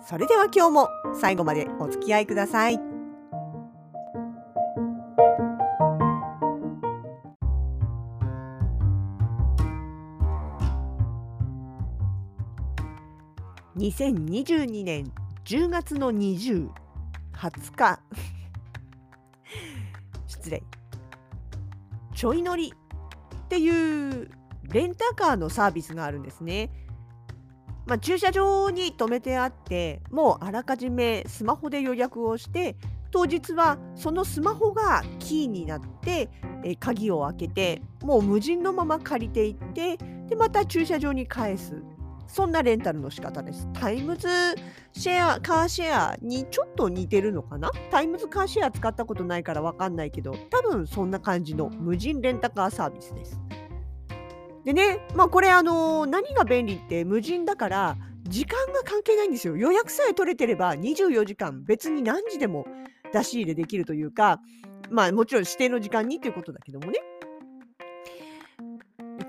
[0.00, 2.80] それでは今日も最後までお付き合いください。
[13.76, 15.12] 2022年
[15.44, 16.68] 10月の20、
[17.32, 18.00] 20日。
[20.26, 20.62] 失礼。
[22.14, 24.30] ちょい乗りっていう
[24.64, 26.70] レンタカーのサービスがあるんですね。
[27.88, 32.76] まあ、駐車場に止めてあってもうあらかじめスマホで予約をして
[33.10, 36.28] 当日はそのスマホがキーになって
[36.62, 39.96] え鍵を開けてもう無人のまま借りていって
[40.28, 41.82] でまた駐車場に返す
[42.26, 43.66] そんなレンタルの仕方です。
[43.72, 44.28] タイムズ
[44.92, 47.70] シェア、カーシェアにちょっと似てるのかな？
[47.90, 53.40] タイムズカーシェア使ったことないからわかんないけど、多分そんな感じの無人レンタカーサービスです。
[54.68, 59.56] でね、まあこれあの何が便利って無人だから時間が関係ないんですよ。
[59.56, 62.66] 予約さえ取れてれば24時間別に何時でも
[63.10, 64.42] 出し入れできるというか、
[64.90, 66.98] まあもちろん指定の時間にということだけどもね。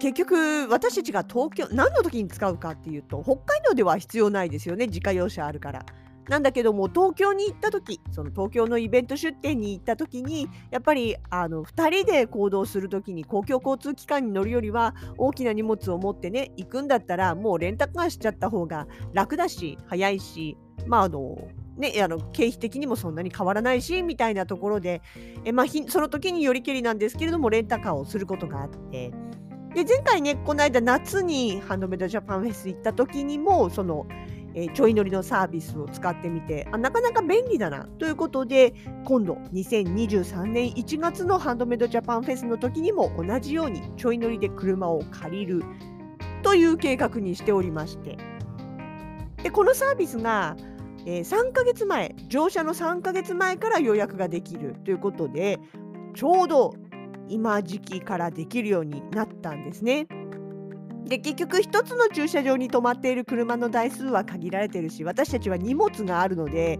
[0.01, 5.85] 結局私たちが東京何の時に使うかっていうと北海道では必要ないですよね自家用車あるから。
[6.29, 20.55] なんだけども東京に行った時その東京のイベント出店に行った時にやっぱりあの2人で行動する時に公共交通機関に乗るよりは大きな荷物を持ってね行くんだったらもうレンタカーしちゃった方が楽だし早いし
[20.85, 25.01] まああのね、あの経費的にもそんなに変わらないしみたいなところで
[25.45, 29.11] え、まあ、その時によりけりなんですけれどもレンタカーをすることがあって。
[29.73, 34.07] で前回ねこの間夏にハンドメイドジャパンフェス行った時にもその、
[34.55, 38.73] えー、ちょい乗りのサービスを使ってみてあなかなか便利だなということで
[39.05, 45.63] 今度2023年1月のハンドメイドジャパンフェスの時にも同じようにちょい乗りで車を借りる
[46.41, 48.17] という計画にしておりまして
[49.43, 50.55] でこのサービスが
[51.05, 55.57] えー、3ヶ月前乗車の3ヶ月前から予約ができるということで
[56.13, 56.73] ちょうど
[57.29, 60.07] 今時期からできるようになったんですね。
[61.09, 66.79] で結局1つの駐車場に止まっている車の台数は限られてるし私たちは荷物があるので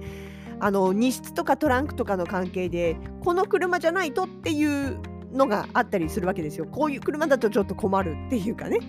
[0.60, 5.00] あの荷室とかトランクとかの関係でこの車じゃないとっていう
[5.32, 6.66] のがあったりするわけですよ。
[6.66, 8.80] こういう車だとちょっと困るっていうかね。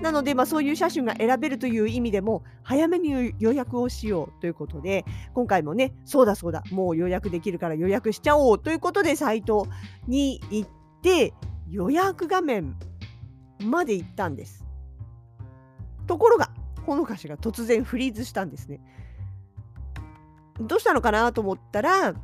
[0.00, 5.04] なので、まあ、そういう車種が選べるという意味でも早めに予約をしようということで
[5.34, 9.66] 今回もねそうだそうだもう予約できるから予約しちゃおうということでサイト
[10.06, 10.70] に行っ
[11.02, 11.32] で
[11.70, 12.76] 予約画面
[13.60, 14.67] まで行ったんです。
[16.08, 16.50] ところが
[16.84, 18.80] ほのかしが突然フリーズしたんですね。
[20.58, 22.14] どうしたのかなと思ったら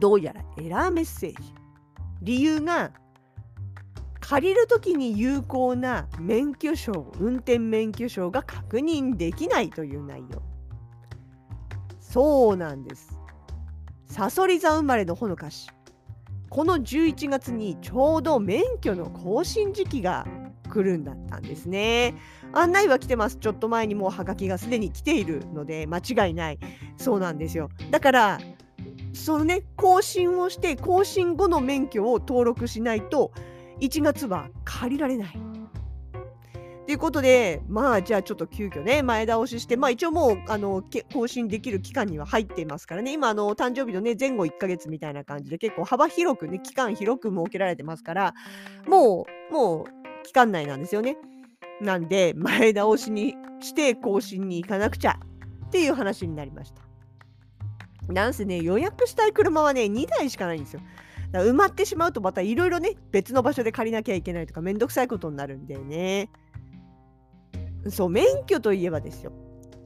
[0.00, 1.54] どうやらエラーメッセージ。
[2.22, 2.92] 理由が
[4.20, 10.42] 借りるときに有効な免許証運転免許証が確認できないという内容。
[12.00, 13.18] そうなんです。
[14.06, 15.68] さそり座生まれのほのかし。
[16.48, 20.26] この11月にちょうど免許の更新時期が
[20.72, 22.14] 来るんだったんですね。
[22.54, 23.36] 案内は来てます。
[23.36, 26.58] ちょっと前にもうハガキがすでに来ているので間違いない。
[26.96, 27.68] そうなんですよ。
[27.90, 28.38] だから
[29.12, 33.32] そのね更新をして更新後の免許を登録しないと
[33.80, 35.52] 1月は借りられない。
[36.86, 48.34] ということで、まあ、じゃあちょっと急遽ね、前倒しして、まあ一応もう、あの、更新できる期間には入っていますからね、今、あの、誕生日のね、前後1ヶ月みたいな感じで、結構幅広くね、期間広く設けられてますから、
[48.88, 51.16] もう、もう、期間内なんですよね。
[51.80, 55.18] なんで、前倒しにして更新に行かなくちゃ
[55.66, 56.82] っていう話になりました。
[58.12, 60.80] なんせね、予約したい車はね、2台しかないんですよ。
[61.32, 66.30] 埋まってしまうとまたいろいろね、別の場所で借りなきゃいけないとかめんどくさいことになるんでね。
[67.88, 69.32] そう、免許といえばですよ。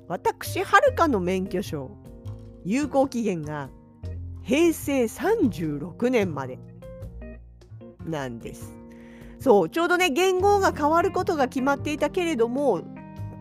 [0.08, 1.90] 私、はるかの免許証、
[2.64, 3.70] 有効期限が
[4.42, 6.58] 平成36年まで
[8.04, 8.75] なんです。
[9.46, 12.82] そう、ちょうどね、元号が変わることが決まっていたけれども、っ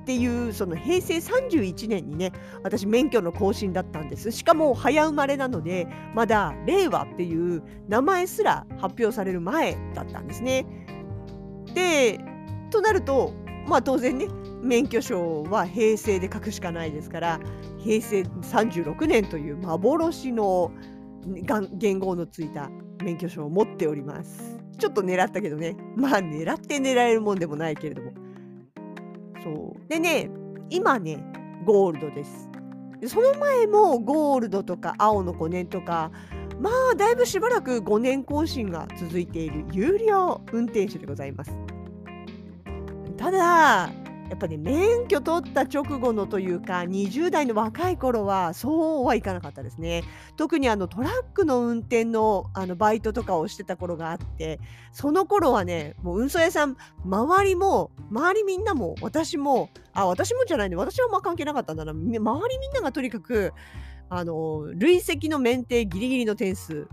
[0.06, 2.32] ていうその平成31年にね
[2.62, 10.68] 私免許の更新だったんですしかも早生まれなのでまだ令和っていう名前すら発表される前だったんですね。
[11.74, 12.20] で
[12.70, 13.34] となると
[13.68, 14.28] まあ当然ね
[14.62, 17.40] 免許証は平成で書くしかないですから
[17.80, 20.72] 平成36年という幻の
[21.26, 22.70] 元号のついた
[23.04, 24.55] 免許証を持っております。
[24.78, 25.76] ちょっと狙ったけどね。
[25.96, 28.14] まあ狙って狙えるもんでもないけれども。
[29.44, 29.90] そう。
[29.90, 30.30] でね
[30.70, 31.24] 今ね
[31.66, 32.50] ゴールドです。
[33.08, 36.12] その前もゴールドとか青の5年とか
[36.60, 41.52] まあだいぶしばらく5年更新が続いている有料運転手でございます。
[43.18, 43.90] ただ
[44.36, 50.04] やっぱね免許取った直後のというか20代の若い頃はそうはいかなかったですね。
[50.36, 54.60] 特にあのトラックの運転のあのバイトとかをしてた頃があって
[54.92, 61.94] その頃はねもう運送屋さん周りも周りみんなも私もあ私もじゃないね私はまあ関係なかったんだな。
[61.94, 62.20] 周り
[62.60, 63.54] みんながとにかく
[64.10, 66.90] あの累積の免停ギリギリの点数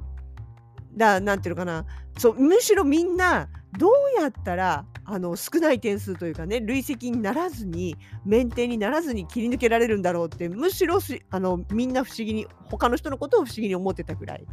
[0.97, 1.87] だなんていうのかな
[2.19, 3.49] そうむしろみんな
[3.79, 10.99] どうやったらあの少ない点数というかね累積にならずに免停にならずに切り抜けられるんだろうってむしろ
[11.31, 14.47] あのみんな不思議に他の人のことを不思議に思ってたぐらい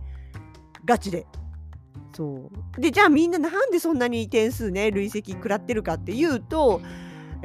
[0.85, 1.25] ガチで。
[2.15, 6.81] そうでじゃあみんななんでそんなに点数ね累積食らってるかっていうと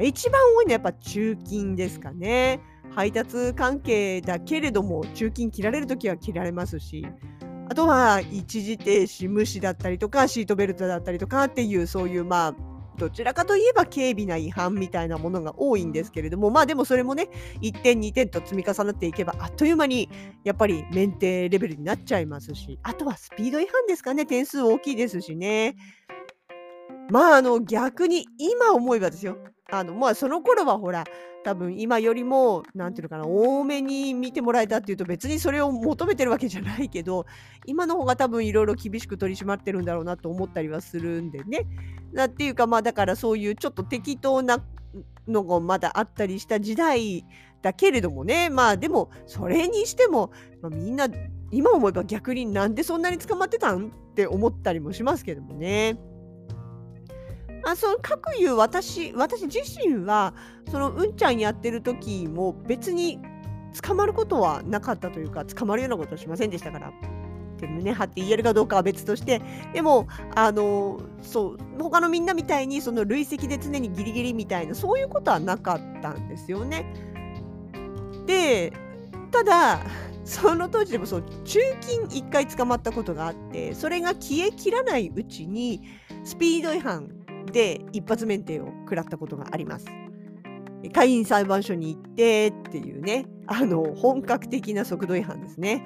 [0.01, 2.61] 一番多いのはやっぱ中勤ですかね。
[2.95, 7.05] 配達関係だけれども中勤切られるときは切られますし
[7.69, 12.55] あとは一時停止無視だったりとかシートベルトだったりとかっていうそういうまあ
[12.97, 17.27] どちらかといえば軽微な違反みたいなものが多いんですけれどもまあでもそれもね
[17.61, 20.09] 1点2点と積み重なっていけばあっという間に
[20.43, 25.75] やっぱり免停レベルになっちゃいますしあとはスピード違反ですかね点数大きいですしね。
[27.09, 29.37] まああの逆に今思えばですよ。
[29.71, 31.03] あのまあその頃はほら
[31.45, 37.27] 多分今よりも何て言うのかな多めに見てもらえたっていうと別にそれを求めてるわけじゃないけど
[37.67, 41.67] 今の方が多分いろいろ厳しく取り締まってるんだろうなと思ったりはするんでね。
[42.13, 44.65] なっていうかまあだからそういうちょっと適当な
[45.27, 47.23] のがまだあったりした時代
[47.61, 50.31] だけれどもねまあでもそれにしても、
[50.63, 51.07] まあ、みんな
[51.51, 53.89] 今思えば逆になんでそんなに捕まってたん？
[53.89, 56.14] って思ったりもしますけどもね。
[57.65, 60.33] あその各いう私私自身は
[60.69, 63.19] そのうんちゃんやってる時も別に
[63.81, 66.93] 捕まることはなかったというか捕まるようなことはしませんでしたから。
[67.55, 69.41] って胸張って言えるかどうかは別として
[69.73, 76.85] でもあのそう他のみんなみたいにその累積で常にギリギリみたいなそういうことはなかったんですよね。
[78.25, 78.73] で
[79.31, 79.79] ただ
[80.25, 85.81] その当時でもそう中金1回捕まったことがあってそれが消えきらないうちに
[86.23, 89.85] スピード違反で一発免停を食らったことがあります。
[90.93, 95.83] 会員裁判所に行ってっていうね、あの本格的な速度違反ですね。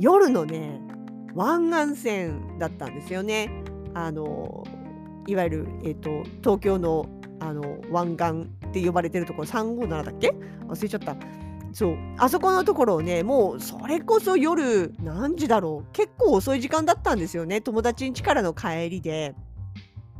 [0.00, 0.80] 夜のね、
[1.34, 3.50] 湾岸線だったんですよね。
[3.94, 4.64] あの
[5.26, 7.06] いわゆる、えーと、東京の
[7.40, 10.34] あの湾岸って呼ばれてるところ357だっけ？
[10.66, 11.16] 忘れちゃった。
[11.74, 19.34] そうあそこのところをねもうそれこそ夜何時だろう結構遅い時間だったんですよね友達ん家からの帰りで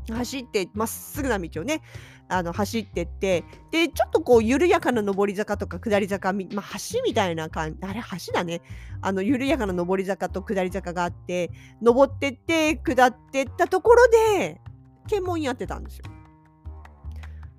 [0.09, 1.83] 走ってまっすぐな道をね
[2.29, 8.63] あの走ってってでちょっとこう緩やかな上り坂とか下り坂、まあ、橋みたいな感じあれ橋だね。
[9.01, 11.51] あの緩やかな上り坂と下り坂があって
[11.83, 14.09] 登ってって下ってったところ
[14.39, 14.61] で
[15.09, 16.05] 検問やってたんですよ。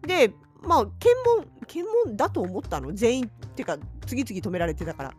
[0.01, 2.93] でまあ検問検問だと思ったの。
[2.93, 5.13] 全員っていうか次々止められてたから。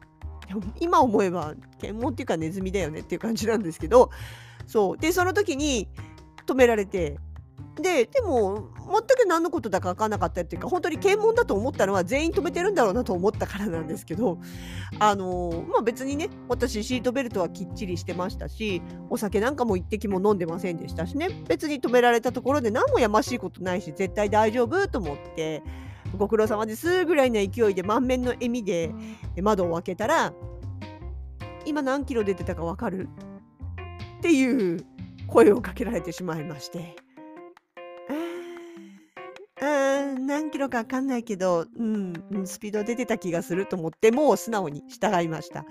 [0.79, 4.11] 今思えば検問っていうかネズミだよねっていう感じなんですけど
[4.67, 4.99] そう。
[4.99, 5.89] でその時に
[6.47, 7.19] 止められて。
[7.77, 14.39] ででも全く何のことだか分からなかったっていうか本当に検問だと思ったのは全員止めてるんだろうなと思ったからなんですけど
[15.01, 21.43] あのまあ別にね私シートベルトはきっちりしてましたしお酒なんかも一滴も飲んでませんでしたしね。
[21.49, 25.63] 別に止められたところで何もやましいことないし絶対大丈夫と思って
[26.17, 28.95] ご苦労様ですぐらいの勢いで満面の笑みで
[29.43, 30.33] 窓を開けたら
[31.67, 33.09] 今何キロ出てたか分かる
[34.19, 34.87] っていう
[35.27, 36.97] 声をかけられてしまいまして。
[40.27, 42.15] 何キロか分かんないけど、うん、
[42.45, 45.65] スピード出てた気がすると思ってもう素直に従いました。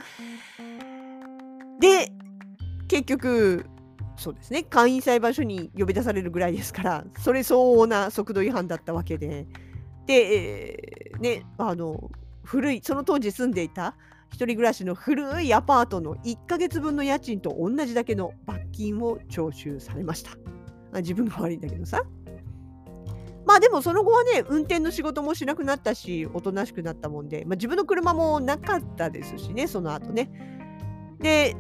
[1.80, 2.12] で
[2.88, 3.66] 結局
[4.16, 9.48] そうですね簡易裁判所に呼び出されるぐらいですからそれ相応な速度違反だったわけで
[10.06, 12.12] で、えー、ねあの
[12.44, 13.96] 古いその当時住んでいた
[14.34, 20.32] 一人暮らしの古いアパートの1ヶ月分の家賃と同じだけの罰金を徴収されました。
[20.92, 22.02] あ自分が悪いんだけどさ。
[23.46, 30.32] まあでもその後はね、運転の仕事もしなくなったし、おとなしくなったもんで、まあ、自分の車もなかったですしね、その後ね。
[31.20, 31.56] で、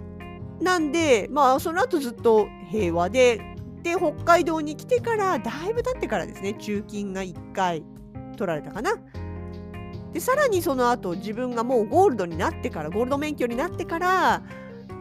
[0.59, 3.39] なんで、まあその後ずっと平和で、
[3.83, 7.83] で北海道に来てからだいぶ経ってからですね中金が1回
[8.35, 8.95] 取られたかな。
[10.13, 14.43] でさらにその後自分がもうゴールドになってからゴールド免許になってから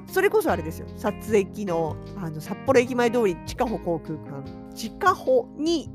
[0.06, 0.86] それこそあれですよ。
[0.96, 5.88] 撮影のあの札幌駅前通り地下歩航空間地下歩に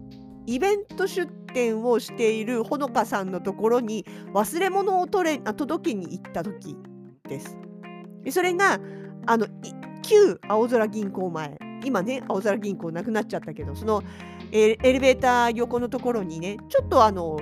[0.45, 6.75] イベント出店をしているほのかさんのところに忘れ物を取れあ届けに行った時
[7.27, 7.57] です。
[8.23, 8.79] でそれが
[9.25, 9.47] あの
[10.03, 11.57] 旧青空銀行前。
[11.83, 14.01] 今ね青空銀行なくなっちゃったけどその
[14.51, 17.37] エレベーター横のところにねちょっとあの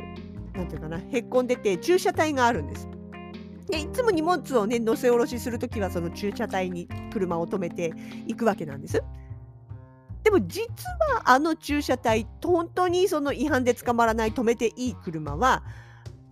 [0.56, 2.88] なんていうかなへっこんでて駐車帯があるんです。
[3.70, 7.94] でいつも荷物をね乗せ下ろしするときはその駐車帯に車を止めて
[8.28, 9.04] いくわけなんです。
[10.24, 10.66] でも実
[11.14, 15.64] はあの駐車帯本当にその違反で捕まらない止めていい車は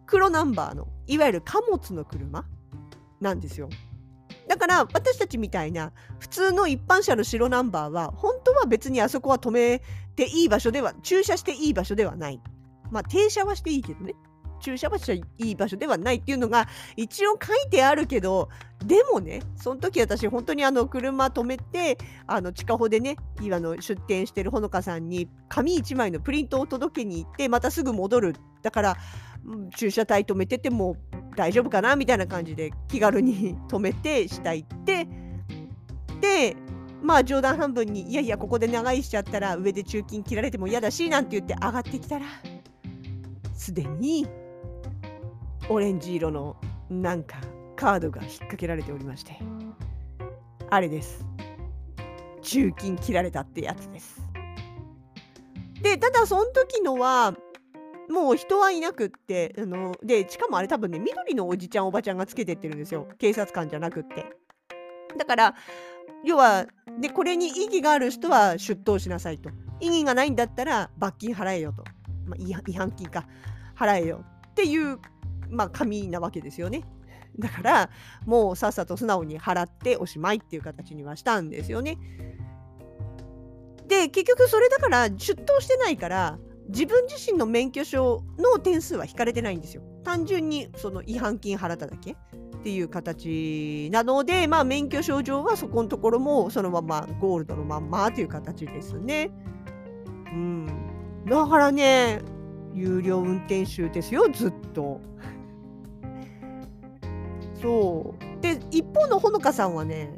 [0.05, 2.45] 黒ナンバーのいわゆる貨物の車
[3.19, 3.69] なんですよ。
[4.47, 9.81] だから私たちみたいな普通の一般車の白ナンバーは本当は別にあそこは止め
[10.15, 12.41] ていい場所では駐車していい場所ではない。
[12.93, 14.15] まあ停車はしていいけどね。
[14.63, 18.47] 駐車場所はいい場所ではないっていうのが一応書いてあるけど
[18.85, 28.97] でもねその時私本当にあの車止めてあの地下歩でね今の出店してるほのかさんに紙1枚のプリントを届けに行ってまたすぐ戻るだから
[29.75, 30.95] 駐車帯止めてても
[31.35, 35.07] 大丈夫かなみたいな感じで気軽に 止めて下行って
[36.21, 36.55] で
[37.01, 42.25] まあ冗談半分にいやいやここで長居しちゃったら上で中金切られても嫌だしなんて言って上がってきたら
[43.63, 44.27] すでに
[45.69, 46.57] オレンジ色の
[46.89, 47.37] なんか
[47.77, 49.37] カードが引っ掛けられておりまして
[50.69, 51.25] あれです。
[52.41, 54.21] 中金切られたってやつです。
[55.81, 57.35] でただその時のは
[58.09, 63.07] もう人はいなくってあのでしかもあれ多分ね緑のおじちゃんおばちゃんがつけてってるんですよ。
[63.17, 64.25] 警察官じゃなくって。
[65.17, 65.55] だから
[66.25, 66.65] 要は
[66.99, 69.51] でこれに意義がある人は出頭しなさいと。
[69.79, 71.85] 意義がないんだったら罰金払えよと、
[72.25, 73.27] まあ、違反金か
[73.75, 74.99] 払えよっていう
[75.53, 76.83] まあ、紙なわけですよね。
[77.39, 77.89] だから
[78.25, 81.97] もうさっさと素直に払っておしまいっていう形にはしたんですよね。
[83.87, 86.37] で結局それだから出頭してないから
[86.69, 89.83] 自分自身の免許証の点数は引かれてないんですよ。
[90.03, 92.15] 単純にその違反金払っただけっ
[92.63, 99.31] ていう形なので、まあ、免許証上はそこのところもそのままゴールドのまんまという形ですね。
[100.27, 100.72] うん。
[101.25, 102.21] だからね、
[102.73, 104.99] 有料運転手ですよ、ずっと。
[107.61, 108.41] そう。
[108.43, 110.17] で一方のほのかさんはね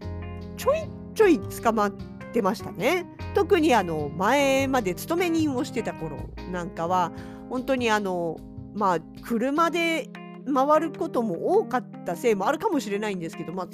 [0.57, 1.91] ちょいちょい捕まっ
[2.33, 3.05] てましたね。
[3.35, 6.17] 特にあの前まで勤め人をしてた頃
[6.51, 7.11] なんかは
[7.49, 8.37] 本当にあの
[8.73, 10.09] まあ車で
[10.51, 13.67] 回ることも多かったせいもあるかもしれないんですけどまあ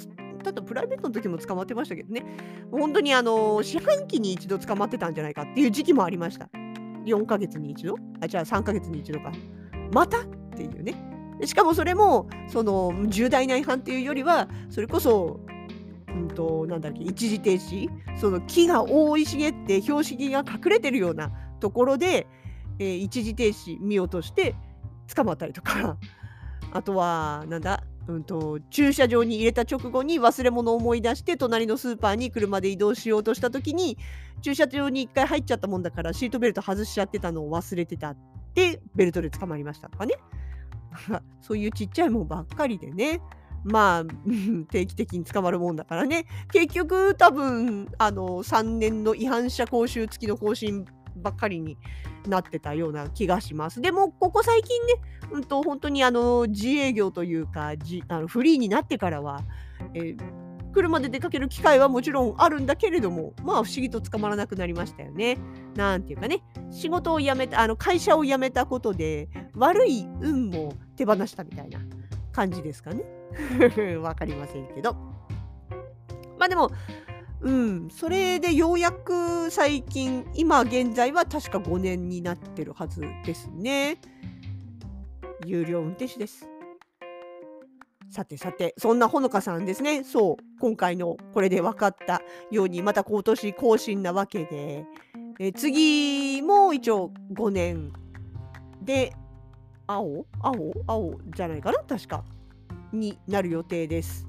[0.44, 2.24] ただプライベートの時も捕まってましたけどね。
[2.70, 6.50] 本当にあの四半期に一度捕まってたんじゃないかっていう時期もありました。
[7.04, 7.96] 4ヶ月に一度？
[8.20, 9.32] あじゃあ3ヶ月に一度か。
[9.92, 10.20] また？
[10.20, 10.24] っ
[10.56, 10.94] ていうね。
[11.44, 15.40] しかもそれもその重大な違反っていうよりはそれこそ、
[16.08, 17.88] うんと、なんだっけ一時停止？
[18.16, 21.30] その木が覆い茂って標識が隠れてるような
[21.60, 22.26] ところで、
[22.78, 24.54] えー、一時停止見落として
[25.14, 25.96] 捕まったりとか。
[26.74, 27.84] あとはなんだ？
[28.08, 33.96] うんと、駐車場に入れた直後に忘れ物を思い出して隣のスーパーに車で移動しようとした時に
[34.40, 38.16] 駐車場に1回入っちゃったもんだからシートベルト外しちゃってたのを忘れてたっ
[38.54, 40.16] てベルトで捕まりましたとかね
[41.40, 43.20] そういうちっちゃいもんばっかりでね。
[43.64, 44.04] まあ、
[44.72, 46.26] 定期的に捕まるもんだからね。
[46.52, 50.84] 結局、多分、あの、3年の違反者講習付きの更新
[51.16, 51.78] ばっかりに
[52.26, 53.80] なってたような気がします。
[53.80, 54.94] でも、ここ最近ね、
[55.32, 57.72] うんと、本当にあの、自営業というか、
[58.08, 59.40] あのフリーになってからは、
[59.94, 65.38] えー車で出かける機会はもちろんあるんだけれども、まあ不思議と捕まらなくなりましたよね。
[65.76, 71.78] なんていうかね、仕事を辞めた、あの会社を辞めたことで、悪い運も手放したみたいな
[72.32, 73.04] 感じですかね。
[74.00, 74.94] わかりませんけど。
[76.38, 76.70] まあでも、
[77.42, 83.98] うん、それでようやく最近、今現在は確か5年になってるはずですね。
[85.44, 86.48] 有料運転手です。
[88.10, 90.04] さてさて、そんなほのかさんですね。
[90.04, 94.84] そう、今回のこれで分かったように、また今年更新なわけで、
[95.40, 97.92] え次も一応5年
[98.82, 99.12] で、
[99.88, 100.26] 青？
[100.40, 100.72] 青？
[100.86, 101.78] 青じゃないかな？
[101.80, 102.22] 確か。
[102.92, 104.28] になる予定です。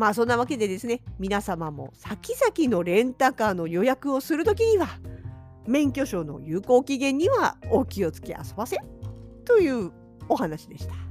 [0.00, 4.88] まあそんなわけでですね、皆様も先々のレンタカーの予約をするときには、
[5.66, 8.78] 免許証の有効期限にはお気をつけ遊ばせ
[9.44, 9.92] という
[10.26, 11.09] お話でした。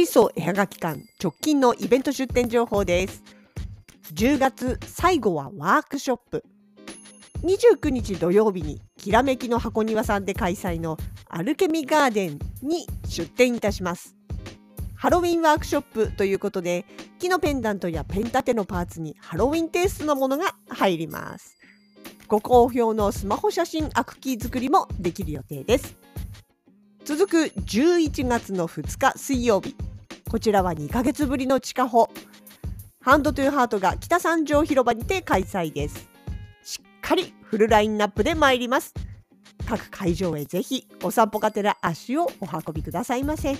[0.00, 3.22] シーソー絵はがき館直近のイベント出店情報です。
[4.14, 6.42] 10月最後はワークショップ。
[7.42, 10.96] 29日土曜日にきらめきの箱庭さんで開催の
[11.28, 14.16] アルケミガーデンに出店いたします。
[14.94, 16.86] ハロウィンワークショップということで
[17.18, 21.58] 木のペンダントやペン立てのパーツにハロウィンテイストのものが入ります。
[22.26, 25.94] ご好評のスマホ写真アクキー作りもできる予定です。
[27.04, 29.76] 続く11月の2日水曜日
[30.30, 32.08] こちらは2ヶ月ぶりの地下歩
[33.00, 36.08] ハンドトゥーハートが北三条広場にて開催です。
[36.62, 38.94] しっかりフルラインナップで参ります。
[39.66, 43.56] 各会場へぜひお散歩がてら足をお運びくださいませ。